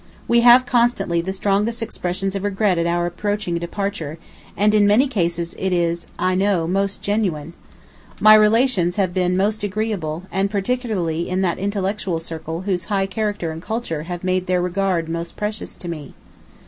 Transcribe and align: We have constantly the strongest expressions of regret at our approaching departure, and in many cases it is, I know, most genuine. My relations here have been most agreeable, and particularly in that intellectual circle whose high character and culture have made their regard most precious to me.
We 0.27 0.39
have 0.39 0.65
constantly 0.65 1.21
the 1.21 1.31
strongest 1.31 1.83
expressions 1.83 2.35
of 2.35 2.41
regret 2.43 2.79
at 2.79 2.87
our 2.87 3.05
approaching 3.05 3.59
departure, 3.59 4.17
and 4.57 4.73
in 4.73 4.87
many 4.87 5.05
cases 5.05 5.53
it 5.59 5.71
is, 5.71 6.07
I 6.17 6.33
know, 6.33 6.65
most 6.65 7.03
genuine. 7.03 7.53
My 8.19 8.33
relations 8.33 8.95
here 8.95 9.03
have 9.03 9.13
been 9.13 9.37
most 9.37 9.61
agreeable, 9.63 10.23
and 10.31 10.49
particularly 10.49 11.29
in 11.29 11.41
that 11.41 11.59
intellectual 11.59 12.17
circle 12.17 12.61
whose 12.61 12.85
high 12.85 13.05
character 13.05 13.51
and 13.51 13.61
culture 13.61 14.01
have 14.09 14.23
made 14.23 14.47
their 14.47 14.59
regard 14.59 15.07
most 15.07 15.37
precious 15.37 15.77
to 15.77 15.87
me. 15.87 16.15